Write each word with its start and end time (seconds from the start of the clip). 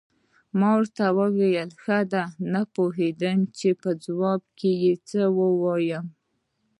ما 0.59 0.69
ورته 0.77 1.03
وویل: 1.19 1.69
ښه 1.83 1.99
ده، 2.11 2.23
نه 2.53 2.61
پوهېدم 2.75 3.39
چې 3.57 3.69
په 3.81 3.89
ځواب 4.05 4.41
کې 4.59 4.71
یې 4.83 4.93
څه 5.09 5.21
ووایم. 5.37 6.05